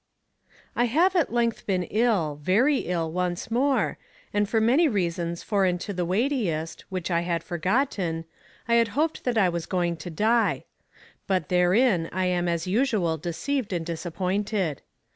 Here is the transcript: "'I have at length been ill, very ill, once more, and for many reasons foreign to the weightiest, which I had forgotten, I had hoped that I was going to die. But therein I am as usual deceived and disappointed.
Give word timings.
"'I 0.75 0.85
have 0.85 1.15
at 1.15 1.31
length 1.31 1.67
been 1.67 1.83
ill, 1.83 2.39
very 2.41 2.77
ill, 2.77 3.11
once 3.11 3.51
more, 3.51 3.99
and 4.33 4.49
for 4.49 4.59
many 4.59 4.87
reasons 4.87 5.43
foreign 5.43 5.77
to 5.77 5.93
the 5.93 6.03
weightiest, 6.07 6.85
which 6.89 7.11
I 7.11 7.19
had 7.21 7.43
forgotten, 7.43 8.25
I 8.67 8.73
had 8.81 8.87
hoped 8.97 9.25
that 9.25 9.37
I 9.37 9.47
was 9.47 9.67
going 9.67 9.97
to 9.97 10.09
die. 10.09 10.63
But 11.27 11.49
therein 11.49 12.09
I 12.11 12.25
am 12.25 12.47
as 12.47 12.65
usual 12.65 13.17
deceived 13.19 13.71
and 13.71 13.85
disappointed. 13.85 14.81